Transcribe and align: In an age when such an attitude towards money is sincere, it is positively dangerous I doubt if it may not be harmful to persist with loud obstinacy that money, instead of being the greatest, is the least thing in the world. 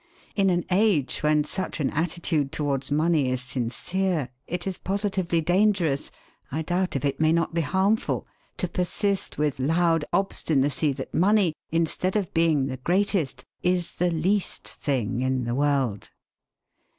In 0.35 0.49
an 0.49 0.65
age 0.71 1.19
when 1.21 1.43
such 1.43 1.79
an 1.79 1.91
attitude 1.91 2.51
towards 2.51 2.89
money 2.89 3.29
is 3.29 3.39
sincere, 3.39 4.29
it 4.47 4.65
is 4.65 4.79
positively 4.79 5.41
dangerous 5.41 6.09
I 6.51 6.63
doubt 6.63 6.95
if 6.95 7.05
it 7.05 7.19
may 7.19 7.31
not 7.31 7.53
be 7.53 7.61
harmful 7.61 8.25
to 8.57 8.67
persist 8.67 9.37
with 9.37 9.59
loud 9.59 10.03
obstinacy 10.11 10.91
that 10.93 11.13
money, 11.13 11.53
instead 11.69 12.15
of 12.15 12.33
being 12.33 12.65
the 12.65 12.77
greatest, 12.77 13.45
is 13.61 13.93
the 13.97 14.09
least 14.09 14.67
thing 14.67 15.21
in 15.21 15.43
the 15.43 15.53
world. 15.53 16.09